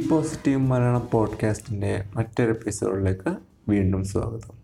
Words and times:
Positive 0.00 0.60
Malayalam 0.60 1.08
പോഡ്കാസ്റ്റിന്റെ 1.12 2.04
മറ്റൊരു 2.16 2.50
എപ്പിസോഡിലേക്ക് 2.50 3.36
വീണ്ടും 3.68 4.04
സ്വാഗതം. 4.04 4.58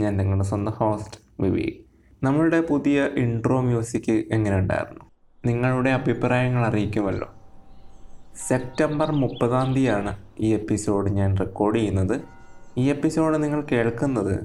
ഞാൻ 0.00 0.16
നിങ്ങളുടെ 0.16 0.44
സ്വന്തം 0.44 0.72
ഹോസ്റ്റ് 0.72 1.20
വിവേക് 1.40 1.74
നമ്മളുടെ 2.22 2.60
പുതിയ 2.60 3.04
ഇൻട്രോ 3.04 3.60
മ്യൂസിക് 3.60 4.24
എങ്ങനെ 4.32 4.56
ഉണ്ടായിരുന്നു? 4.56 5.00
നിങ്ങളുടെ 5.46 5.90
അഭിപ്രായങ്ങൾ 5.90 6.66
അറിയിക്കുമല്ലോ. 6.66 7.34
സെപ്റ്റംബർ 8.48 9.12
മുപ്പതാം 9.12 9.74
തീയതിയാണ് 9.74 10.16
ഈ 10.40 10.54
എപ്പിസോഡ് 10.54 11.10
ഞാൻ 11.10 11.36
റെക്കോർഡ് 11.36 11.76
ചെയ്യുന്നത്. 11.76 12.20
ഈ 12.78 12.90
എപ്പിസോഡ് 12.90 13.42
നിങ്ങൾ 13.42 13.62
കേൾക്കുന്നത് 13.72 14.44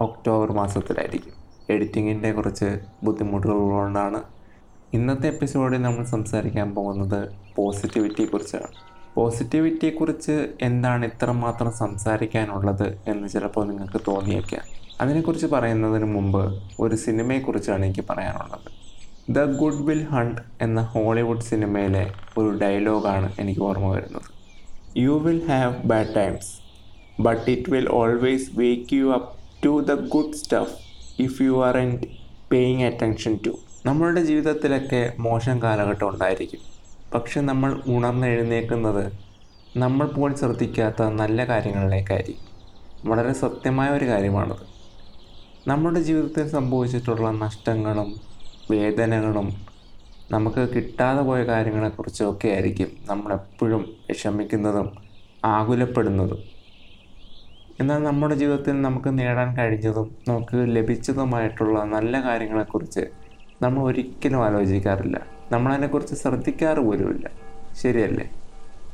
ഒക്ടോബർ 0.00 0.52
മാസത്തിലായിരിക്കും. 0.52 1.32
എഡിറ്റിങ്ങിന്റെ 1.70 2.32
കുറച്ച് 2.32 2.78
ബുദ്ധിമുട്ടുകൾ 3.02 3.52
ഉള്ളതുകൊണ്ടാണ് 3.52 4.22
ഇന്നത്തെ 4.92 5.26
എപ്പിസോഡിൽ 5.28 5.82
നമ്മൾ 5.82 6.04
സംസാരിക്കാൻ 6.04 6.74
പോകുന്നത് 6.74 7.28
പോസിറ്റിവിറ്റിയെക്കുറിച്ചാണ് 7.56 8.89
പോസിറ്റിവിറ്റിയെക്കുറിച്ച് 9.16 10.36
എന്താണ് 10.62 11.04
ഇത്രമാത്രം 11.04 11.72
സംസാരിക്കാനുള്ളത് 11.72 12.88
എന്ന് 13.06 13.28
ചിലപ്പോൾ 13.28 13.64
നിങ്ങൾക്ക് 13.70 14.00
തോന്നിയേക്കാം. 14.08 14.64
അതിനെക്കുറിച്ച് 15.00 15.46
പറയുന്നതിന് 15.46 16.04
മുമ്പ് 16.04 16.42
ഒരു 16.80 16.94
സിനിമയെക്കുറിച്ചാണ് 16.94 17.84
എനിക്ക് 17.84 18.04
പറയാനുള്ളത്. 18.10 18.68
ദ 19.36 19.44
ഗുഡ് 19.60 19.82
വിൽ 19.88 20.04
ഹണ്ട് 20.12 20.40
എന്ന 20.60 20.80
ഹോളിവുഡ് 20.92 21.46
സിനിമയിലെ 21.50 22.04
ഒരു 22.38 22.50
ഡയലോഗാണ് 22.62 23.28
എനിക്ക് 23.40 23.60
ഓർമ്മ 23.60 23.88
വരുന്നത്. 23.96 24.28
You 24.96 25.14
will 25.26 25.42
have 25.50 25.74
bad 25.92 26.14
times 26.14 26.50
but 27.20 27.50
it 27.50 27.70
will 27.70 27.88
always 28.00 28.48
wake 28.58 28.94
you 28.94 29.12
up 29.18 29.30
to 29.64 29.80
the 29.90 29.94
good 30.14 30.32
stuff 30.32 30.76
if 31.22 31.42
you 31.42 31.64
are 31.68 31.76
N 31.76 31.92
paying 32.52 32.84
attention 32.84 33.38
to 33.46 33.52
നമ്മളുടെ 33.86 34.22
ജീവിതത്തിലൊക്കെ 34.24 35.12
മോശം 35.18 35.62
കാലഘട്ടം 35.62 36.08
ഉണ്ടായിരിക്കും. 36.08 36.62
പക്ഷെ 37.14 37.40
നമ്മൾ 37.40 37.82
ഉണർന്നെഴുന്നേക്കുന്നത് 37.86 39.12
നമ്മൾ 39.76 40.06
പോലും 40.06 40.36
ശ്രദ്ധിക്കാത്ത 40.36 41.02
നല്ല 41.02 41.44
കാര്യങ്ങളിലേക്കായിരിക്കും. 41.48 42.46
വളരെ 43.08 43.32
സത്യമായ 43.32 43.88
ഒരു 43.88 44.04
കാര്യമാണത്. 44.04 44.62
നമ്മുടെ 45.68 46.00
ജീവിതത്തിൽ 46.00 46.48
സംഭവിച്ചിട്ടുള്ള 46.48 47.30
നഷ്ടങ്ങളും 47.30 48.20
വേദനകളും 48.70 49.48
നമുക്ക് 50.30 50.68
കിട്ടാതെ 50.74 51.22
പോയ 51.22 51.44
കാര്യങ്ങളെക്കുറിച്ചൊക്കെ 51.44 52.48
ആയിരിക്കും 52.48 52.90
നമ്മളെപ്പോഴും 53.10 53.82
വിഷമിക്കുന്നതും 54.08 54.90
ആകുലപ്പെടുന്നതും. 55.44 56.38
എന്നാൽ 57.80 58.02
നമ്മുടെ 58.02 58.34
ജീവിതത്തിൽ 58.34 58.82
നമുക്ക് 58.82 59.18
നേടാൻ 59.18 59.56
കഴിഞ്ഞതും 59.56 60.16
നമുക്ക് 60.28 60.76
ലഭിച്ചതുമായിട്ടുള്ള 60.76 61.84
നല്ല 61.84 62.22
കാര്യങ്ങളെക്കുറിച്ച് 62.24 63.00
നമ്മൾ 63.62 63.82
ഒരിക്കലും 63.82 64.44
ആലോചിക്കാറില്ല. 64.44 65.39
നമ്മളതിനെക്കുറിച്ച് 65.52 66.14
ശ്രദ്ധിക്കാറ് 66.14 66.78
പോലുമില്ല. 66.78 67.30
ശരിയല്ലേ? 67.82 68.30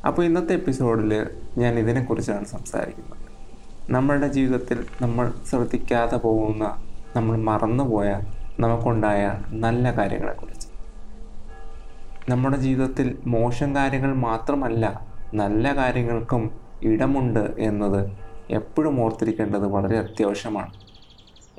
അപ്പോൾ 0.07 0.23
ഇന്നത്തെ 0.25 0.53
എപ്പിസോഡിൽ 0.53 1.27
ഞാൻ 1.57 1.79
ഇതിനെക്കുറിച്ചാണ് 1.79 2.45
സംസാരിക്കുന്നത്. 2.45 3.17
നമ്മളുടെ 3.89 4.27
ജീവിതത്തിൽ 4.27 4.85
നമ്മൾ 5.01 5.33
ശ്രദ്ധിക്കാതെ 5.49 6.17
പോകുന്ന 6.17 6.83
നമ്മൾ 7.15 7.37
മറന്നുപോയ 7.37 8.19
നമുക്കുണ്ടായ 8.59 9.41
നല്ല 9.49 9.97
കാര്യങ്ങളെക്കുറിച്ച്. 9.97 10.67
നമ്മുടെ 12.29 12.57
ജീവിതത്തിൽ 12.57 13.17
മോശം 13.27 13.75
കാര്യങ്ങൾ 13.75 14.15
മാത്രമല്ല 14.15 15.07
നല്ല 15.33 15.75
കാര്യങ്ങൾക്കും 15.75 16.51
ഇടമുണ്ട് 16.83 17.53
എന്നത് 17.59 18.11
എപ്പോഴും 18.49 19.03
ഓർത്തിരിക്കേണ്ടത് 19.03 19.67
വളരെ 19.67 19.97
അത്യാവശ്യമാണ്. 19.97 20.71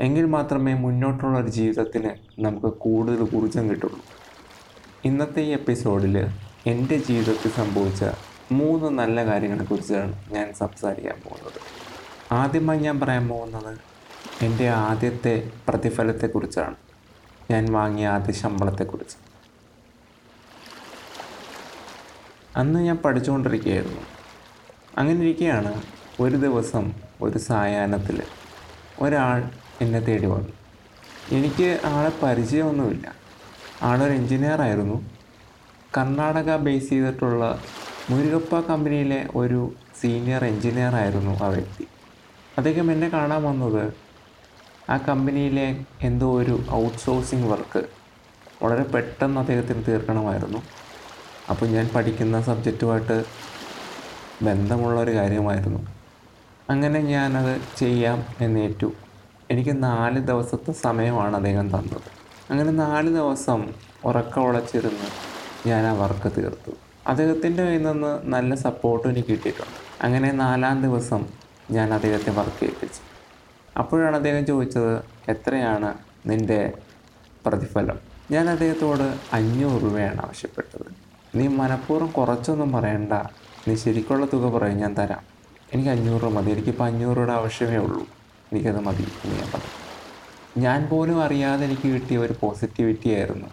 എങ്കിൽ 0.00 0.26
മാത്രമേ 0.26 0.74
മുന്നോട്ടുള്ള 0.74 1.38
ഒരു 1.38 1.48
ജീവിതത്തിന് 1.48 2.10
നമുക്ക് 2.38 2.66
കൂടുതൽ 2.66 3.36
ഊർജം 3.36 3.70
കിട്ടുള്ളൂ. 3.70 4.00
ഇന്നത്തെ 5.04 5.42
ഈ 5.42 5.50
എപ്പിസോഡിൽ 5.50 6.26
എന്റെ 6.66 6.96
ജീവിതത്തിൽ 6.98 7.50
സംഭവിച്ച 7.50 8.04
മൂന്ന് 8.52 8.98
നല്ല 8.98 9.24
കാര്യങ്ങളെക്കുറിച്ചാണ് 9.26 10.24
ഞാൻ 10.30 10.54
സംസാരിക്കാൻ 10.54 11.20
പോകുന്നത്. 11.24 11.60
ആദ്യമായി 12.32 12.78
ഞാൻ 12.78 13.00
പറയാൻ 13.00 13.28
പോകുന്നത് 13.28 13.78
എന്റെ 14.42 14.68
ആദ്യത്തെ 14.68 15.50
പ്രതിഫലത്തെക്കുറിച്ചാണ് 15.68 16.76
ഞാൻ 17.50 17.72
വാങ്ങിയ 17.72 18.06
ആദ്യ 18.06 18.32
ശമ്പളത്തെക്കുറിച്ച് 18.32 19.16
അന്ന് 22.56 22.80
ഞാൻ 22.80 22.96
പഠിച്ചുകൊണ്ടിരിക്കുകയായിരുന്നു. 22.96 24.00
അങ്ങനെ 24.98 25.20
ഇരിക്കുകയാണ് 25.20 25.82
ഒരു 26.20 26.36
ദിവസം 26.36 26.92
ഒരു 27.22 27.38
സായാഹ്നത്തിൽ 27.38 28.22
ഒരാൾ 29.00 29.50
എന്നെ 29.80 30.00
തേടി 30.00 30.26
വന്നു. 30.26 30.52
എനിക്ക് 31.32 31.80
ആളെ 31.84 32.12
പരിചയമൊന്നുമില്ല. 32.22 33.27
ആളൊരു 33.82 34.12
എൻജിനീയർ 34.12 34.62
ആയിരുന്നു. 34.62 35.10
കർണാടക 35.96 36.56
ബേസ് 36.56 36.90
ചെയ്തിട്ടുള്ള 36.90 37.62
മുരുകപ്പ 38.10 38.60
കമ്പനിയിലെ 38.60 39.28
ഒരു 39.36 39.72
സീനിയർ 40.00 40.44
എൻജിനീയർ 40.44 40.94
ആയിരുന്നു 40.94 41.44
ആ 41.44 41.48
വ്യക്തി. 41.48 41.88
അദ്ദേഹം 42.58 42.92
എന്നെ 42.92 43.08
കാണാൻ 43.08 43.42
വന്നത് 43.42 43.94
ആ 44.90 44.96
കമ്പനിയിലെ 44.96 45.84
എന്തോ 46.00 46.38
ഒരു 46.38 46.64
ഔട്ട്സോഴ്സിങ് 46.72 47.50
വർക്ക് 47.50 47.84
വളരെ 48.62 48.82
പെട്ടെന്ന് 48.82 49.40
അദ്ദേഹത്തിന് 49.40 49.84
തീർക്കണമായിരുന്നു. 49.88 50.58
അപ്പോൾ 51.50 51.66
ഞാൻ 51.66 51.90
പഠിക്കുന്ന 51.94 52.42
സബ്ജക്റ്റുമായിട്ട് 52.42 53.24
ബന്ധമുള്ള 54.42 55.00
ഒരു 55.00 55.10
കാര്യമായിരുന്നു. 55.10 55.86
അങ്ങനെ 56.70 57.00
ഞാനത് 57.00 57.60
ചെയ്യാം 57.78 58.24
എന്നേറ്റു 58.40 58.92
എനിക്ക് 59.50 59.82
നാല് 59.82 60.18
ദിവസത്തെ 60.18 60.72
സമയമാണ് 60.72 61.36
അദ്ദേഹം 61.36 61.68
തന്നത്. 61.68 62.17
അങ്ങനെ 62.50 62.70
നാല് 62.70 63.08
ദിവസം 63.08 63.68
ഉറക്കം 64.04 64.42
ഉളച്ചിരുന്ന് 64.42 65.08
ഞാൻ 65.68 65.86
ആ 65.86 65.92
വർക്ക് 65.92 66.32
തീർത്തു. 66.36 66.70
അദ്ദേഹത്തിന്റെ 67.06 67.64
കയ്യിൽ 67.64 67.82
നിന്ന് 67.82 68.20
നല്ല 68.24 68.54
സപ്പോർട്ടും 68.54 69.10
എനിക്ക് 69.10 69.28
കിട്ടിയിട്ടുണ്ട്. 69.28 70.04
അങ്ങനെ 70.04 70.32
നാലാം 70.32 70.82
ദിവസം 70.82 71.26
ഞാൻ 71.70 71.94
അദ്ദേഹത്തെ 71.94 72.30
വർക്ക് 72.30 72.60
ചെയ്യിപ്പിച്ചു 72.60 73.00
അപ്പോഴാണ് 73.78 74.16
അദ്ദേഹം 74.16 74.46
ചോദിച്ചത് 74.46 74.98
എത്രയാണ് 75.28 75.94
നിന്റെ 76.26 76.72
പ്രതിഫലം? 77.46 77.98
ഞാൻ 78.30 78.48
അദ്ദേഹത്തോട് 78.48 79.18
അഞ്ഞൂറ് 79.32 79.82
രൂപയാണ് 79.82 80.20
ആവശ്യപ്പെട്ടത്. 80.20 80.86
നീ 81.34 81.48
മനഃപൂർവം 81.48 82.10
കുറച്ചൊന്നും 82.10 82.72
പറയണ്ട. 82.72 83.12
നീ 83.68 83.74
ശരിക്കുള്ള 83.74 84.26
തുക 84.26 84.56
പറയും 84.56 84.78
ഞാൻ 84.78 84.94
തരാം. 84.94 85.20
എനിക്ക് 85.74 85.90
അഞ്ഞൂറ് 85.90 86.24
മതി. 86.24 86.50
എനിക്കിപ്പോൾ 86.50 86.84
അഞ്ഞൂറ് 86.84 87.16
രൂപയുടെ 87.16 87.32
ആവശ്യമേ 87.32 87.76
ഉള്ളൂ. 87.76 88.06
എനിക്കത് 88.52 88.80
മതി 88.80 89.06
എന്ന് 89.24 89.36
ഞാൻ 89.36 89.50
പറഞ്ഞു. 89.54 89.87
ഞാൻ 90.58 90.80
പോലും 90.88 91.18
അറിയാതെ 91.22 91.62
എനിക്ക് 91.64 91.88
കിട്ടിയ 91.94 92.18
ഒരു 92.18 92.34
പോസിറ്റിവിറ്റി 92.42 93.08
ആയിരുന്നു 93.14 93.48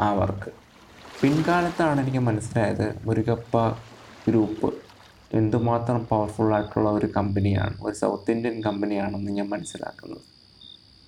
ആ 0.00 0.08
വർക്ക് 0.12 0.50
പിൻകാലത്താണ് 1.20 1.98
എനിക്ക് 2.00 2.18
മനസ്സിലായത് 2.18 2.86
മുരുകപ്പ 3.06 3.56
ഗ്രൂപ്പ് 4.28 4.70
എന്തുമാത്രം 5.30 6.00
പവർഫുൾ 6.10 6.50
ആയിട്ടുള്ള 6.54 6.88
ഒരു 6.90 7.08
കമ്പനിയാണ് 7.16 7.74
ഒരു 7.82 7.94
സൗത്ത് 7.94 8.32
ഇന്ത്യൻ 8.34 8.56
കമ്പനിയാണെന്ന് 8.62 9.30
ഞാൻ 9.30 9.48
മനസ്സിലാക്കുന്നത്. 9.48 10.22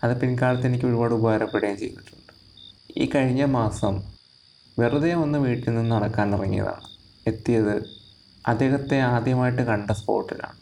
അത് 0.03 0.21
പിൻകാലത്ത് 0.21 0.67
എനിക്ക് 0.67 0.87
ഒരുപാട് 0.87 1.15
ഉപകാരപ്പെടുകയും 1.15 1.79
ചെയ്തിട്ടുണ്ട്. 1.79 2.33
ഈ 2.97 3.07
കഴിഞ്ഞ 3.15 3.43
മാസം 3.59 3.95
വെറുതെ 4.77 5.13
ഒന്ന് 5.15 5.39
വീട്ടിൽ 5.39 5.71
നിന്ന് 5.75 5.95
നടക്കാൻ 5.97 6.29
ഇറങ്ങിയതാണ്. 6.35 6.87
എത്തിയത് 7.27 7.75
അദ്ദേഹത്തെ 8.49 8.99
ആദ്യമായിട്ട് 9.15 9.63
കണ്ട 9.63 9.91
സ്പോട്ടിലാണ് 9.91 10.59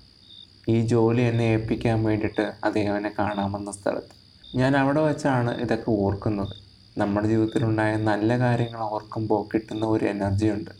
ഈ 0.68 0.78
ജോലി 0.86 1.22
എന്നെ 1.22 1.44
ഏൽപ്പിക്കാൻ 1.44 1.98
വേണ്ടിയിട്ട് 2.04 2.46
അദ്ദേഹം 2.64 2.96
എന്നെ 2.96 3.12
കാണാമെന്ന 3.18 3.70
സ്ഥലത്ത്. 3.70 4.14
ഞാൻ 4.54 4.76
അവിടെ 4.76 5.00
വെച്ചാണ് 5.00 5.56
ഇതൊക്കെ 5.60 5.90
ഓർക്കുന്നത്. 5.90 6.56
നമ്മുടെ 6.98 7.26
ജീവിതത്തിലുണ്ടായ 7.26 7.96
നല്ല 7.96 8.38
കാര്യങ്ങൾ 8.38 8.80
ഓർക്കുമ്പോൾ 8.80 9.48
കിട്ടുന്ന 9.54 9.86
ഒരു 9.86 10.04
എനർജിയുണ്ട് 10.04 10.70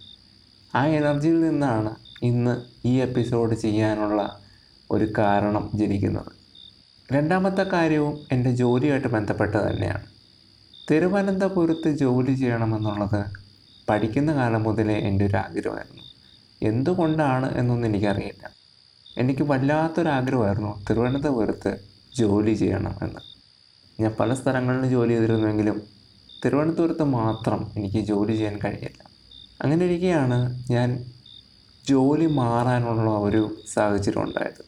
ആ 0.77 0.87
എനർജിയിൽ 0.87 1.41
നിന്നാണ് 1.41 1.97
ഇന്ന് 2.23 2.63
ഈ 2.85 3.01
എപ്പിസോഡ് 3.01 3.55
ചെയ്യാനുള്ള 3.55 4.41
ഒരു 4.91 5.13
കാരണം 5.19 5.71
ജനിക്കുന്നത്. 5.75 6.33
രണ്ടാമത്തെ 7.13 7.63
കാര്യവും 7.63 8.19
എന്റെ 8.33 8.51
ജോലിയായിട്ട് 8.51 9.09
ബന്ധപ്പെട്ട് 9.09 9.71
തന്നെയാണ്. 9.71 10.05
തിരുവനന്തപുരത്ത് 10.91 11.89
ജോലി 11.89 12.35
ചെയ്യണമെന്നുള്ളത് 12.35 13.25
പഠിക്കുന്ന 13.89 14.35
കാലം 14.35 14.63
മുതലേ 14.63 14.95
എന്റെ 14.95 15.27
ഒരു 15.27 15.37
ആഗ്രഹമായിരുന്നു. 15.37 16.03
എന്തുകൊണ്ടാണ് 16.63 17.59
എന്നൊന്നും 17.59 17.89
എനിക്കറിയില്ല. 17.89 18.51
എനിക്ക് 19.19 19.43
വല്ലാത്തൊരാഗ്രഹമായിരുന്നു 19.43 20.85
തിരുവനന്തപുരത്ത് 20.91 21.81
ജോലി 22.17 22.55
ചെയ്യണം 22.55 22.95
എന്ന്. 23.03 23.38
ഞാൻ 24.01 24.17
പല 24.21 24.35
സ്ഥലങ്ങളിലും 24.35 24.91
ജോലി 24.91 25.09
ചെയ്തിരുന്നുവെങ്കിലും 25.09 25.83
തിരുവനന്തപുരത്ത് 26.45 27.03
മാത്രം 27.03 27.73
എനിക്ക് 27.77 27.99
ജോലി 27.99 28.33
ചെയ്യാൻ 28.33 28.59
കഴിയില്ല. 28.65 29.03
അങ്ങനെ 29.63 29.85
ഇരിക്കെയാണ് 29.85 30.65
ഞാൻ 30.71 31.05
ജോലി 31.89 32.27
മാറാനുള്ള 32.27 33.11
ഒരു 33.11 33.63
സാഹചര്യം 33.75 34.23
ഉണ്ടായത്. 34.23 34.65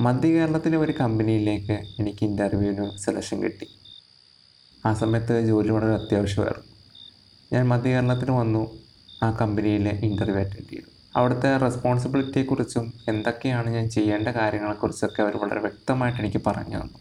മധ്യ 0.00 0.28
കേരളത്തിലെ 0.28 0.78
ഒരു 0.78 0.92
കമ്പനിയിലേക്ക് 1.00 1.72
എനിക്ക് 1.72 2.24
ഇന്റർവ്യൂവിന് 2.24 2.98
സെലക്ഷൻ 2.98 3.42
കിട്ടി. 3.42 3.68
ആ 4.86 4.94
സമയത്ത് 4.94 5.46
ജോലി 5.46 5.68
വളരെ 5.68 5.92
അത്യാവശ്യമായിരുന്നു. 5.92 6.74
ഞാൻ 7.52 7.68
മധ്യ 7.68 7.90
കേരളത്തിന് 7.90 8.30
വന്നു 8.30 8.78
ആ 9.22 9.30
കമ്പനിയിലെ 9.40 9.90
ഇന്റർവ്യൂ 9.90 10.36
അറ്റൻഡ് 10.36 10.70
ചെയ്തു. 10.70 10.90
അവിടുത്തെ 11.16 11.56
റെസ്പോൺസിബിലിറ്റിയെക്കുറിച്ചും 11.56 12.92
എന്തൊക്കെയാണ് 13.08 13.70
ഞാൻ 13.70 13.90
ചെയ്യേണ്ട 13.90 14.28
കാര്യങ്ങളെക്കുറിച്ചൊക്കെ 14.28 15.22
അവർ 15.22 15.36
വളരെ 15.36 15.60
വ്യക്തമായിട്ട് 15.60 16.20
എനിക്ക് 16.20 16.42
പറഞ്ഞു 16.46 16.76
തന്നു. 16.76 16.98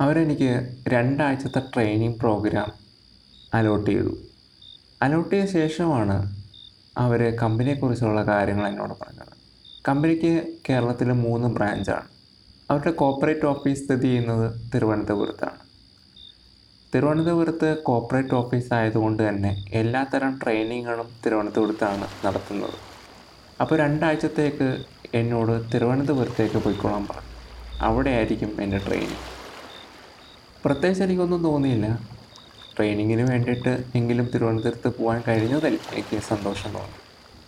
അവരെനിക്ക് 0.00 0.76
രണ്ടാഴ്ചത്തെ 0.88 1.62
ട്രെയിനിങ് 1.74 2.14
പ്രോഗ്രാം 2.14 2.72
അലോട്ട് 3.54 3.90
ചെയ്തു. 3.90 4.18
അലോട്ട് 5.02 5.34
ചെയ്ത 5.34 5.48
ശേഷമാണ് 5.48 6.42
അവർ 6.98 7.36
കമ്പനിയെക്കുറിച്ചുള്ള 7.42 8.24
കാര്യങ്ങൾ 8.24 8.68
എന്നോട് 8.68 8.92
പറഞ്ഞത്. 9.02 9.32
കമ്പനിക്ക് 9.88 10.46
കേരളത്തിൽ 10.68 11.12
മൂന്ന് 11.12 11.48
ബ്രാഞ്ചാണ് 11.48 12.08
അവരുടെ 12.70 12.90
കോപ്പറേറ്റ് 12.90 13.46
ഓഫീസ് 13.46 13.84
സ്ഥിതി 13.84 14.02
ചെയ്യുന്നത് 14.02 14.72
തിരുവനന്തപുരത്താണ്. 14.74 15.58
തിരുവനന്തപുരത്ത് 16.94 17.78
കോപ്പറേറ്റ് 17.78 18.34
ഓഫീസ് 18.34 18.74
ആയതുകൊണ്ട് 18.74 19.28
തന്നെ 19.28 19.64
എല്ലാത്തരം 19.72 20.40
ട്രെയിനിങ്ങുകളും 20.42 21.08
തിരുവനന്തപുരത്താണ് 21.26 22.08
നടത്തുന്നത്. 22.26 22.78
അപ്പോൾ 23.60 23.78
രണ്ടാഴ്ചത്തേക്ക് 23.78 24.84
എന്നോട് 25.14 25.74
തിരുവനന്തപുരത്തേക്ക് 25.74 26.54
പോയിക്കൊള്ളാൻ 26.54 27.06
പറഞ്ഞു. 27.06 27.30
അവിടെ 27.80 28.10
ആയിരിക്കും 28.10 28.62
എന്റെ 28.62 28.78
ട്രെയിനിങ് 28.78 29.35
പ്രത്യേകിച്ച് 30.66 31.04
എനിക്കൊന്നും 31.04 31.42
തോന്നിയില്ല. 31.42 31.98
ട്രെയിനിങ്ങിന് 32.76 33.30
വേണ്ടിയിട്ട് 33.30 33.84
എങ്കിലും 33.94 34.26
തിരുവനന്തപുരത്ത് 34.34 34.88
പോകാൻ 34.88 35.22
കഴിഞ്ഞതിൽ 35.28 35.78
എനിക്ക് 35.92 36.22
സന്തോഷം 36.22 36.72
തോന്നി. 36.72 36.96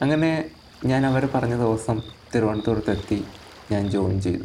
അങ്ങനെ 0.03 0.51
ഞാൻ 0.85 1.07
അവർ 1.07 1.29
പറഞ്ഞ 1.35 1.55
ദിവസം 1.55 2.01
തിരുവനന്തപുരത്തെത്തി 2.35 3.25
ഞാൻ 3.73 3.89
ജോയിൻ 3.89 4.21
ചെയ്തു. 4.21 4.45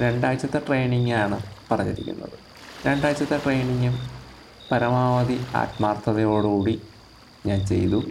രണ്ടാഴ്ചത്തെ 0.00 0.58
ട്രെയിനിങ്ങാണ് 0.58 1.38
പറഞ്ഞിരിക്കുന്നത്. 1.70 2.38
രണ്ടാഴ്ചത്തെ 2.86 3.38
ട്രെയിനിങ്ങും 3.38 4.10
പരമാവധി 4.72 5.40
ആത്മാർത്ഥതയോടുകൂടി 5.56 6.82
ഞാൻ 7.46 7.66
ചെയ്തു. 7.66 8.02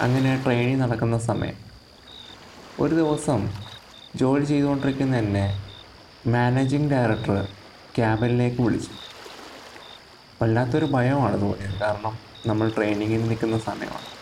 അങ്ങനെ 0.00 0.42
ട്രെയിനിങ് 0.44 0.80
നടക്കുന്ന 0.80 1.18
സമയം. 1.18 1.54
ഒരു 2.80 2.94
ദിവസം 2.94 3.48
ജോലി 4.16 4.44
ചെയ്തുകൊണ്ടിരിക്കുന്ന 4.44 5.16
എന്നെ 5.16 5.62
മാനേജിംഗ് 6.26 6.90
ഡയറക്ടർ 6.90 7.48
ക്യാബിനിലേക്ക് 7.98 8.62
വിളിച്ചു. 8.62 8.90
വല്ലാത്തൊരു 10.42 10.84
ഭയമാണ് 10.84 11.40
തോന്നിയത്. 11.40 11.80
കാരണം 11.80 12.18
നമ്മൾ 12.46 12.72
ട്രെയിനിങ്ങിൽ 12.76 13.28
നിൽക്കുന്ന 13.28 13.58
സമയമാണ്. 13.58 14.14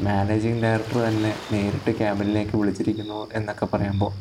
മാനേജിങ് 0.00 0.62
ഡയറക്ടർ 0.62 0.98
തന്നെ 0.98 1.34
നേരിട്ട് 1.52 1.98
ക്യാബിനിലേക്ക് 1.98 2.56
വിളിച്ചിരിക്കുന്നു 2.56 3.28
എന്നൊക്കെ 3.32 3.66
പറയുമ്പോൾ 3.66 4.12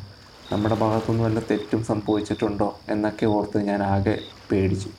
നമ്മുടെ 0.53 0.75
ഭാഗത്തുനിന്ന് 0.75 1.23
വല്ല 1.23 1.39
തെറ്റും 1.39 1.83
സംഭവിച്ചിട്ടുണ്ടോ 1.83 2.79
എന്നൊക്കെ 2.89 3.25
ഓർത്ത് 3.25 3.57
ഞാൻ 3.57 3.83
ആകെ 3.83 4.19
പേടിച്ചു. 4.51 4.89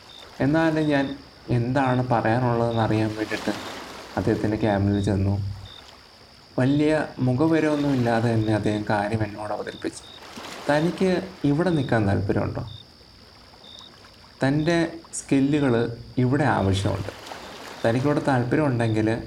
എന്നാലും 0.40 0.84
ഞാൻ 0.84 1.19
എന്താണ് 1.50 2.08
പറയാനുള്ളതെന്ന് 2.08 2.82
അറിയാൻ 2.82 3.16
വേണ്ടിയിട്ട് 3.16 3.52
അദ്ദേഹത്തിന്റെ 4.16 4.56
ക്യാബിനിൽ 4.56 5.04
ചെന്നു. 5.04 5.54
വലിയ 6.58 7.06
മുഖവരമൊന്നും 7.19 7.94
ഇല്ലാതെ 7.94 8.34
തന്നെ 8.34 8.54
അദ്ദേഹം 8.54 8.84
കാര്യം 8.90 9.22
എന്നോട് 9.25 9.52
അവതരിപ്പിച്ചു. 9.52 10.02
തനിക്ക് 10.72 11.28
ഇവിടെ 11.44 11.70
നിൽക്കാൻ 11.70 12.06
താല്പര്യമുണ്ടോ? 12.06 12.69
തന്റെ 14.46 14.93
സ്കില്ലുകൾ 15.14 15.96
ഇവിടെ 16.19 16.44
ആവശ്യമുണ്ട്. 16.44 17.29
തനിക്കിവിടെ 17.88 18.20
താല്പര്യമുണ്ടെങ്കിൽ 18.29 19.19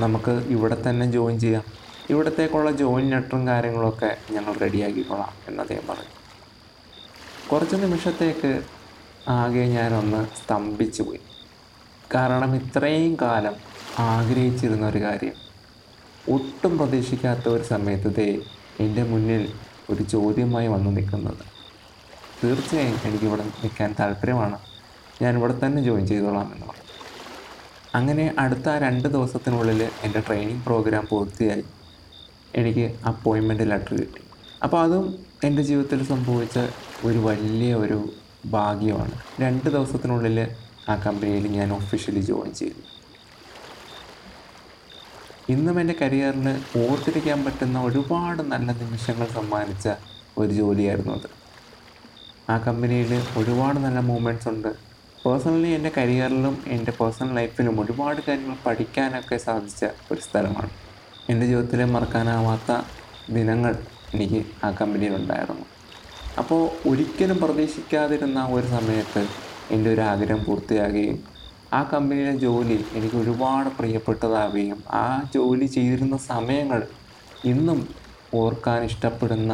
നമുക്ക് 0.00 0.30
ഇവിടെ 0.30 0.82
തന്നെ 0.88 1.12
ജോയിൻ 1.12 1.40
ചെയ്യാം. 1.40 1.62
ഇവിടത്തേക്കുള്ള 2.10 2.70
ജോയിൻ 2.70 3.10
ലെറ്ററും 3.10 3.46
കാര്യങ്ങളൊക്കെ 3.46 4.16
ഞങ്ങൾ 4.30 4.52
റെഡിയാക്കിക്കൊള്ളാം 4.52 5.30
എന്ന് 5.48 5.60
അദ്ദേഹം 5.60 5.86
പറഞ്ഞു. 5.88 6.18
കുറച്ച് 7.52 7.76
നിമിഷത്തേക്ക് 7.76 8.62
ആകെ 9.28 9.60
ഞാനൊന്ന് 9.60 10.26
സ്തംഭിച്ചു 10.26 11.02
പോയി. 11.02 11.20
കാരണം 12.14 12.56
ഇത്രയും 12.56 13.16
കാലം 13.22 13.54
ആഗ്രഹിച്ചിരുന്ന 13.98 14.88
ഒരു 14.88 14.98
കാര്യം. 14.98 15.32
ഒട്ടും 16.34 16.78
പ്രതീക്ഷിക്കാത്ത 16.78 17.48
ഒരു 17.48 17.62
സമയത്ത് 17.62 18.16
ദേ 18.16 18.40
എന്റെ 18.80 19.02
മുന്നിൽ 19.02 19.52
ഒരു 19.90 20.02
ചോദ്യമായി 20.02 20.66
വന്നു 20.66 20.90
നിൽക്കുന്നത്. 20.90 21.57
തീർച്ചയായും 22.44 23.00
എനിക്കിവിടെ 23.04 23.44
നിൽക്കാൻ 23.44 23.94
താല്പര്യമാണ് 24.00 24.58
ഞാൻ 25.22 25.38
ഇവിടെ 25.38 25.60
തന്നെ 25.66 25.82
ജോയിൻ 25.82 26.06
ചെയ്തോളാം 26.06 26.54
എന്ന് 26.54 26.66
പറഞ്ഞു. 26.66 26.84
അങ്ങനെ 27.94 28.34
അടുത്ത 28.38 28.68
രണ്ട് 28.68 29.08
ദിവസത്തിനുള്ളിൽ 29.08 29.88
എന്റെ 30.02 30.20
ട്രെയിനിങ് 30.20 30.62
പ്രോഗ്രാം 30.62 31.08
പൂർത്തിയായി. 31.10 31.64
എനിക്ക് 32.54 32.98
അപ്പോയിൻമെന്റ് 33.06 33.70
ലെറ്റർ 33.70 33.94
കിട്ടി. 33.94 34.20
അപ്പോൾ 34.62 34.82
അതും 34.82 35.18
എന്റെ 35.44 35.62
ജീവിതത്തിൽ 35.62 36.06
സംഭവിച്ച 36.06 36.58
ഒരു 37.04 37.18
വലിയ 37.18 37.74
ഒരു 37.74 38.10
ഭാഗ്യമാണ്. 38.46 39.12
രണ്ട് 39.40 39.70
ദിവസത്തിനുള്ളിൽ 39.70 40.48
ആ 40.88 40.96
കമ്പനിയിൽ 40.96 41.48
ഞാൻ 41.48 41.72
ഒഫീഷ്യലി 41.72 42.20
ജോയിൻ 42.20 42.54
ചെയ്തു. 42.54 42.80
ഇന്നും 45.52 45.80
എന്റെ 45.80 45.94
കരിയറിൽ 46.00 46.48
ഓർത്തിരിക്കാൻ 46.76 47.44
പറ്റുന്ന 47.44 47.82
ഒരുപാട് 47.82 48.42
നല്ല 48.42 48.72
നിമിഷങ്ങൾ 48.72 49.26
സമ്മാനിച്ച 49.26 49.88
ഒരു 50.38 50.50
ജോലിയായിരുന്നു 50.50 51.12
അത്. 51.12 51.37
ആ 52.48 52.54
കമ്പനിയിൽ 52.58 53.10
ഒരുപാട് 53.36 53.78
നല്ല 53.78 53.98
മൂമെന്റ്സ് 54.00 54.48
ഉണ്ട്. 54.48 54.70
പേഴ്സണലി 55.24 55.68
എന്റെ 55.68 55.90
കരിയറിലും 55.96 56.54
എന്റെ 56.66 56.92
പേഴ്സണൽ 56.92 57.34
ലൈഫിലും 57.34 57.80
ഒരുപാട് 57.80 58.20
കാര്യങ്ങൾ 58.26 58.56
പഠിക്കാനൊക്കെ 58.66 59.36
സാധിച്ച 59.36 59.84
ഒരു 60.10 60.20
സ്ഥലമാണ്. 60.20 60.70
എന്റെ 61.28 61.46
ജീവിതത്തിലെ 61.46 61.84
മറക്കാനാവാത്ത 61.84 62.70
ദിനങ്ങൾ 63.28 63.74
എനിക്ക് 64.14 64.40
ആ 64.64 64.70
കമ്പനിയിൽ 64.70 65.14
ഉണ്ടായിരുന്നു. 65.16 65.66
അപ്പോൾ 66.38 66.62
ഒരിക്കലും 66.86 67.38
പ്രതീക്ഷിക്കാതിരുന്ന 67.38 68.40
ഒരു 68.46 68.66
സമയത്ത് 68.66 69.22
എന്റെ 69.70 69.88
ഒരു 69.92 70.00
ആഗ്രഹം 70.00 70.44
പൂർത്തിയാകുകയും 70.44 71.18
ആ 71.72 71.82
കമ്പനിയിലെ 71.82 72.34
ജോലി 72.38 72.78
എനിക്ക് 72.94 73.16
ഒരുപാട് 73.16 73.68
പ്രിയപ്പെട്ടതാവുകയും 73.68 74.78
ആ 74.94 75.06
ജോലി 75.34 75.66
ചെയ്തിരുന്ന 75.66 76.16
സമയങ്ങൾ 76.16 76.82
ഇന്നും 77.44 77.80
ഓർക്കാൻ 78.34 78.82
ഇഷ്ടപ്പെടുന്ന 78.84 79.52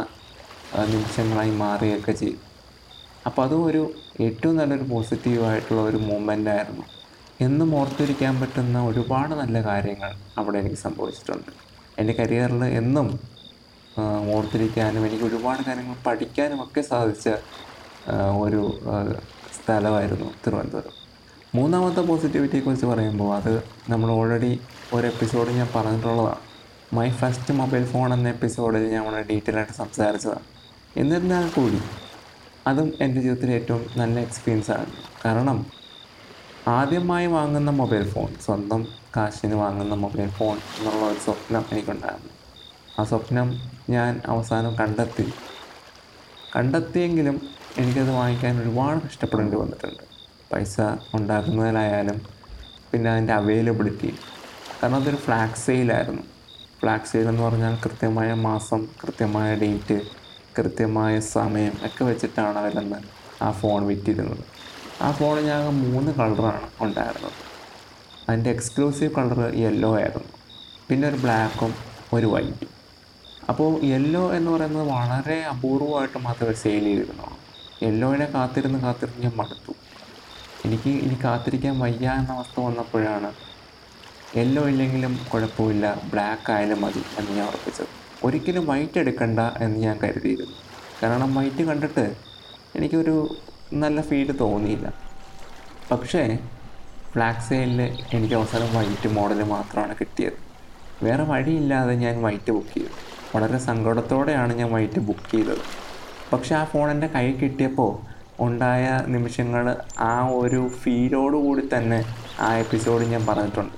നിമിഷങ്ങളായി 0.89 1.51
മാറുകയൊക്കെ 1.57 2.13
ചെയ്തു 2.13 2.43
അപ്പോൾ 3.29 3.43
അതും 3.47 3.63
ഒരു 3.69 3.83
ഏറ്റവും 4.27 4.55
നല്ലൊരു 4.57 4.87
പോസിറ്റീവായിട്ടുള്ള 4.91 5.83
ഒരു 5.91 5.99
മൂമെന്റ് 6.09 6.51
ആയിരുന്നു. 6.55 6.85
എന്നും 7.47 7.71
ഓർത്തിരിക്കാൻ 7.79 8.35
പറ്റുന്ന 8.41 8.81
ഒരുപാട് 8.89 9.33
നല്ല 9.43 9.57
കാര്യങ്ങൾ 9.69 10.11
അവിടെ 10.41 10.57
എനിക്ക് 10.63 10.79
സംഭവിച്ചിട്ടുണ്ട്. 10.87 11.51
എന്റെ 12.01 12.13
കരിയറിൽ 12.19 12.65
എന്നും 12.81 13.09
ഓർത്തിരിക്കാനും 14.35 15.03
എനിക്ക് 15.09 15.25
ഒരുപാട് 15.31 15.63
കാര്യങ്ങൾ 15.67 15.97
പഠിക്കാനും 16.07 16.61
ഒക്കെ 16.65 16.83
സാധിച്ച 16.91 17.29
ഒരു 18.45 18.63
സ്ഥലമായിരുന്നു 19.57 20.29
തിരുവനന്തപുരം. 20.45 20.95
മൂന്നാമത്തെ 21.59 22.03
പോസിറ്റിവിറ്റിയെക്കുറിച്ച് 22.09 22.87
പറയുമ്പോൾ 22.93 23.29
അത് 23.37 23.53
നമ്മൾ 23.93 24.09
ഓൾറെഡി 24.19 24.53
ഒരു 24.95 25.07
എപ്പിസോഡ് 25.13 25.51
ഞാൻ 25.59 25.69
പറഞ്ഞിട്ടുള്ളതാണ്. 25.75 26.41
മൈ 26.97 27.09
ഫസ്റ്റ് 27.21 27.53
മൊബൈൽ 27.61 27.85
ഫോൺ 27.93 28.09
എന്ന 28.15 28.27
എപ്പിസോഡിൽ 28.37 28.85
ഞാൻ 28.95 29.03
വളരെ 29.09 29.25
ഡീറ്റെയിൽ 29.31 29.59
ആയിട്ട് 29.61 29.77
സംസാരിച്ചതാണ്. 29.83 30.45
എന്നിരുന്നാൽ 31.03 31.47
കൂടി 31.59 31.81
അതും 32.67 32.93
എന്റെ 33.01 33.21
ജീവിതത്തിലെ 33.21 33.53
ഏറ്റവും 33.55 33.87
നല്ല 33.97 34.21
എക്സ്പീരിയൻസ് 34.21 34.71
ആണ്. 34.71 34.93
കാരണം 35.25 35.67
ആദ്യമായി 36.69 37.27
വാങ്ങുന്ന 37.27 37.71
മൊബൈൽ 37.71 38.05
ഫോൺ 38.11 38.35
സ്വന്തം 38.41 38.83
കാശിന് 39.17 39.55
വാങ്ങുന്ന 39.55 39.95
മൊബൈൽ 39.95 40.31
ഫോൺ 40.31 40.57
എന്നുള്ള 40.79 41.03
ഒരു 41.11 41.19
സ്വപ്നം 41.19 41.65
എനിക്കുണ്ടായിരുന്നു. 41.73 42.33
ആ 43.01 43.05
സ്വപ്നം 43.05 43.49
ഞാൻ 43.91 44.21
അവസാനം 44.27 44.77
കണ്ടെത്തി. 44.77 45.27
കണ്ടെത്തിയെങ്കിലും 46.57 47.37
എനിക്കത് 47.79 48.11
വാങ്ങിക്കാൻ 48.11 48.61
ഒരുപാട് 48.63 49.07
കഷ്ടപ്പെടേണ്ടി 49.07 49.57
വന്നിട്ടുണ്ട്. 49.57 50.03
പൈസ 50.53 50.81
ഉണ്ടാക്കുന്നതിലായാലും 51.15 52.19
പിന്നെ 52.91 53.11
അതിന്റെ 53.11 53.33
അവൈലബിലിറ്റി 53.33 54.11
കാരണം 54.83 54.95
അതൊരു 54.95 55.17
ഫ്ലാഗ് 55.17 55.63
സെയിലായിരുന്നു 55.67 56.23
ഫ്ലാഗ് 56.81 57.09
സെയിൽ 57.13 57.29
എന്ന് 57.29 57.43
പറഞ്ഞാൽ 57.43 57.75
കൃത്യമായ 57.85 58.33
മാസം 58.49 58.89
കൃത്യമായ 59.03 59.55
ഡേറ്റ് 59.55 59.97
കൃത്യമായ 60.59 61.21
സമയം 61.21 61.75
ഒക്കെ 61.87 62.05
വെച്ചിട്ടാണ് 62.05 62.59
അവരന്ന് 62.59 62.99
ആ 63.43 63.51
ഫോൺ 63.61 63.87
വിറ്റിരുന്നത്. 63.87 64.45
ആ 65.03 65.11
ഫോൺ 65.11 65.37
ഞാൻ 65.41 65.63
മൂന്ന് 65.85 66.13
കളറാണ് 66.13 66.69
ഉണ്ടായിരുന്നത്. 66.81 67.39
അതിന്റെ 68.29 68.51
എക്സ്ക്ലൂസീവ് 68.51 69.15
കളർ 69.15 69.41
യെല്ലോ 69.65 69.91
ആയിരുന്നു. 69.99 70.31
പിന്നെ 70.89 71.09
ഒരു 71.09 71.17
ബ്ലാക്കും 71.17 71.75
ഒരു 72.13 72.27
വൈറ്റും 72.27 72.71
അപ്പോൾ 73.51 73.71
യെല്ലോ 73.85 74.23
എന്ന് 74.35 74.51
പറയുന്നത് 74.51 74.87
വളരെ 74.89 75.39
അപൂർവമായിട്ട് 75.53 76.19
മാത്രമേ 76.19 76.55
സെയിൽ 76.63 76.85
ചെയ്തിരുന്നുള്ളൂ. 76.85 77.39
യെല്ലോയിനെ 77.83 78.27
കാത്തിരുന്ന് 78.35 78.79
കാത്തിരുന്ന് 78.79 79.23
ഞാൻ 79.27 79.35
മടുത്തു. 79.37 79.73
എനിക്ക് 80.67 80.91
ഇനി 81.07 81.17
കാത്തിരിക്കാൻ 81.25 81.75
വയ്യ 81.85 82.07
എന്ന 82.21 82.33
അവസ്ഥ 82.33 82.61
വന്നപ്പോഴാണ് 82.61 83.31
യെല്ലോ 84.39 84.63
ഇല്ലെങ്കിലും 84.69 85.13
കുഴപ്പമില്ല 85.33 85.87
ബ്ലാക്ക് 86.13 86.51
ആയാലും 86.53 86.81
മതി 86.85 87.03
എന്ന് 87.19 87.33
ഞാൻ 87.39 87.47
ഉറപ്പിച്ചത്. 87.49 87.93
ഒരിക്കലും 88.25 88.67
വൈറ്റ് 88.67 88.99
എടുക്കണ്ട 88.99 89.41
എന്ന് 89.61 89.79
ഞാൻ 89.79 89.99
കരുതിയിരുന്നു. 90.05 90.55
കാരണം 91.03 91.35
വൈറ്റ് 91.35 91.63
കണ്ടിട്ട് 91.63 92.05
എനിക്കൊരു 92.77 93.37
നല്ല 93.73 94.01
ഫീൽ 94.01 94.37
തോന്നിയില്ല. 94.41 94.93
പക്ഷേ 95.91 96.39
ഫ്ലാഗ് 97.13 97.43
സെയിലിൽ 97.49 97.81
എനിക്ക് 98.17 98.35
അവസാനം 98.35 98.77
വൈറ്റ് 98.77 99.09
മോഡൽ 99.09 99.43
മാത്രമാണ് 99.45 99.95
കിട്ടിയത്. 100.01 100.39
വേറെ 101.03 101.23
വഴിയില്ലാതെ 101.23 101.95
ഞാൻ 101.95 102.23
വൈറ്റ് 102.23 102.53
ബുക്ക് 102.53 102.75
ചെയ്തു. 102.75 102.91
വളരെ 103.37 103.59
സങ്കടത്തോടെയാണ് 103.59 104.53
ഞാൻ 104.53 104.73
വൈറ്റ് 104.73 105.01
ബുക്ക് 105.01 105.31
ചെയ്തത്. 105.31 105.63
പക്ഷേ 106.33 106.55
ആ 106.55 106.65
ഫോൺ 106.65 106.91
എന്റെ 106.91 107.07
കൈ 107.07 107.33
കിട്ടിയപ്പോൾ 107.33 107.93
ഉണ്ടായ 108.43 109.01
നിമിഷങ്ങൾ 109.07 109.77
ആ 110.01 110.29
ഒരു 110.29 110.69
ഫീലോടുകൂടി 110.69 111.69
തന്നെ 111.75 112.05
ആ 112.41 112.55
എപ്പിസോഡ് 112.57 113.05
ഞാൻ 113.05 113.27
പറഞ്ഞിട്ടുണ്ട്. 113.27 113.75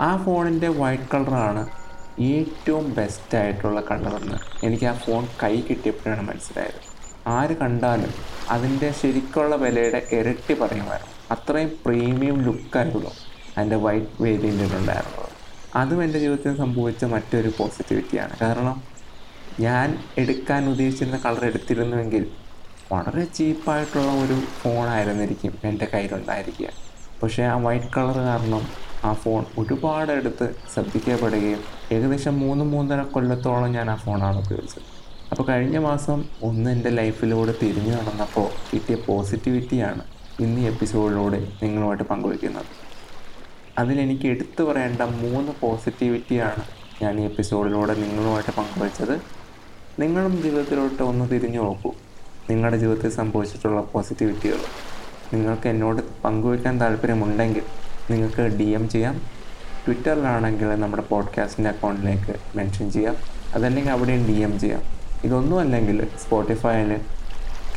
ആ 0.00 0.24
ഫോണിന്റെ 0.24 0.68
വൈറ്റ് 0.68 1.08
കളറാണ് 1.14 1.85
ഏറ്റവും 2.18 2.94
ബെസ്റ്റ് 2.94 3.38
ആയിട്ടുള്ള 3.38 3.80
കളറെന്ന് 3.80 4.66
എനിക്ക് 4.66 4.84
ആ 4.84 4.92
ഫോൺ 4.92 5.28
കൈ 5.42 5.60
കിട്ടിയപ്പോഴാണ് 5.60 6.22
മനസ്സിലായത്. 6.22 6.80
ആര് 7.26 7.56
കണ്ടാലും 7.56 8.12
അതിന്റെ 8.50 8.92
ശരിക്കുള്ള 8.92 9.56
വിലയുടെ 9.56 10.06
ഇരട്ടി 10.12 10.54
പറയുമായിരുന്നു. 10.54 11.14
അത്രയും 11.30 11.70
പ്രീമിയം 11.86 12.44
ലുക്കായിരുന്നു 12.44 13.12
അതിന്റെ 13.56 13.76
വൈറ്റ് 13.76 14.22
വേരിയന്റിലുണ്ടായിരുന്നത് 14.22 15.32
അതും 15.76 16.04
എന്റെ 16.04 16.18
ജീവിതത്തിൽ 16.18 16.56
സംഭവിച്ച 16.56 17.04
മറ്റൊരു 17.04 17.52
പോസിറ്റിവിറ്റിയാണ് 17.58 18.38
കാരണം 18.42 18.82
ഞാൻ 19.60 19.98
എടുക്കാൻ 20.18 20.68
ഉദ്ദേശിച്ചിരുന്ന 20.68 21.16
കളർ 21.16 21.44
എടുത്തിരുന്നുവെങ്കിൽ 21.44 22.26
വളരെ 22.92 23.24
ചീപ്പായിട്ടുള്ള 23.24 24.10
ഒരു 24.24 24.36
ഫോണായിരുന്നിരിക്കും 24.62 25.54
എന്റെ 25.64 25.86
കയ്യിലുണ്ടായിരിക്കുക. 25.94 26.68
പക്ഷേ 27.22 27.42
ആ 27.42 27.56
വൈറ്റ് 27.56 27.92
കളർ 27.96 28.18
കാരണം 28.18 28.85
ആ 29.06 29.12
ഫോൺ 29.22 29.42
ഒരുപാട് 29.58 30.12
എടുത്ത് 30.12 30.46
ശ്രദ്ധിക്കപ്പെടുകയും 30.72 31.62
ഏകദേശം 31.92 32.34
മൂന്ന് 32.40 32.64
മൂന്നര 32.64 33.02
കൊല്ലത്തോളം 33.14 33.70
ഞാൻ 33.72 33.90
ആ 33.90 33.96
ഫോണാണ് 34.04 34.38
ഉപയോഗിച്ചത്. 34.44 34.86
അപ്പോൾ 35.30 35.44
കഴിഞ്ഞ 35.48 35.78
മാസം 35.78 36.18
ഒന്ന് 36.48 36.70
എന്റെ 36.70 36.90
ലൈഫിലൂടെ 36.90 37.54
തിരിഞ്ഞു 37.62 37.92
നടന്നപ്പോൾ 37.96 38.48
കിട്ടിയ 38.70 38.96
പോസിറ്റിവിറ്റിയാണ് 39.08 40.02
ഇന്ന് 40.40 40.60
ഈ 40.60 40.66
എപ്പിസോഡിലൂടെ 40.72 41.38
നിങ്ങളുമായിട്ട് 41.62 42.04
പങ്കുവയ്ക്കുന്നത്. 42.04 42.70
അതിലെനിക്ക് 43.78 44.26
എടുത്തു 44.26 44.62
പറയേണ്ട 44.62 45.02
മൂന്ന് 45.22 45.52
പോസിറ്റിവിറ്റിയാണ് 45.62 46.62
ഞാൻ 47.02 47.14
ഈ 47.20 47.24
എപ്പിസോഡിലൂടെ 47.24 47.94
നിങ്ങളുമായിട്ട് 48.04 48.50
പങ്കുവച്ചത്. 48.50 49.14
നിങ്ങളും 50.02 50.34
ജീവിതത്തിലോട്ട് 50.44 51.02
ഒന്ന് 51.02 51.24
തിരിഞ്ഞു 51.32 51.62
നോക്കൂ. 51.62 51.90
നിങ്ങളുടെ 52.50 52.78
ജീവിതത്തിൽ 52.82 53.10
സംഭവിച്ചിട്ടുള്ള 53.20 53.80
പോസിറ്റിവിറ്റികൾ. 53.92 54.60
നിങ്ങൾക്ക് 55.32 55.68
എന്നോട് 55.74 56.00
പങ്കുവയ്ക്കാൻ 56.24 56.74
താല്പര്യമുണ്ടെങ്കിൽ 56.80 57.64
നിങ്ങൾക്ക് 58.10 58.42
ഡി 58.42 58.64
എം 58.64 58.88
ചെയ്യാം. 58.88 59.20
ട്വിറ്ററിലാണെങ്കിൽ 59.86 60.74
നമ്മുടെ 60.74 61.02
പോഡ്കാസ്റ്റിന്റെ 61.02 61.70
അക്കൗണ്ടിലേക്ക് 61.70 62.36
മെൻഷൻ 62.56 62.90
ചെയ്യാം. 62.90 63.16
അതല്ലെങ്കിൽ 63.54 63.92
അവിടെയും 63.92 64.26
ഡി 64.26 64.32
എം 64.32 64.60
ചെയ്യാം. 64.60 64.82
ഇതൊന്നും 65.24 65.60
അല്ലെങ്കിൽ 65.60 66.06
സ്പോട്ടിഫൈയിൽ 66.24 67.00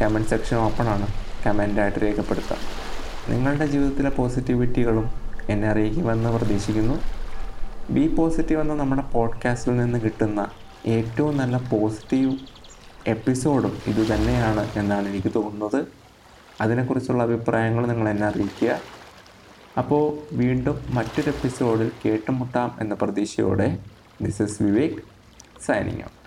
കമന്റ് 0.01 0.27
സെക്ഷൻ 0.27 0.57
ഓപ്പൺ 0.57 0.87
ആണ്. 0.87 1.07
കമന്റായിട്ട് 1.45 1.99
രേഖപ്പെടുത്താം. 2.03 2.57
നിങ്ങളുടെ 3.33 3.65
ജീവിതത്തിലെ 3.65 4.09
പോസിറ്റിവിറ്റികളും 4.09 5.11
എന്നെ 5.49 5.67
അറിയിക്കുമെന്ന് 5.67 6.29
പ്രതീക്ഷിക്കുന്നു. 6.29 7.01
ബി 7.89 8.07
പോസിറ്റീവ് 8.07 8.61
എന്ന 8.61 8.75
നമ്മുടെ 8.75 9.01
പോഡ്കാസ്റ്റിൽ 9.01 9.77
നിന്ന് 9.77 10.01
കിട്ടുന്ന 10.01 10.47
ഏറ്റവും 10.85 11.37
നല്ല 11.37 11.57
പോസിറ്റീവ് 11.57 12.37
എപ്പിസോഡും 13.07 13.77
ഇതുതന്നെയാണ് 13.87 14.69
എന്നാണ് 14.75 15.07
എനിക്ക് 15.07 15.31
തോന്നുന്നത്. 15.35 15.85
അതിനെക്കുറിച്ചുള്ള 16.61 17.23
അഭിപ്രായങ്ങൾ 17.23 17.87
നിങ്ങൾ 17.87 18.09
എന്നെ 18.09 18.27
അറിയിക്കുക. 18.27 18.79
അപ്പോൾ 19.77 20.35
വീണ്ടും 20.35 20.77
മറ്റൊരു 20.89 21.29
എപ്പിസോഡിൽ 21.29 21.91
കേട്ടുമുട്ടാം 22.05 22.77
എന്ന 22.79 22.93
പ്രതീക്ഷയോടെ. 22.93 23.77
This 24.21 24.41
is 24.41 24.63
Vivek 24.63 24.97
signing 25.65 26.01
out 26.01 26.18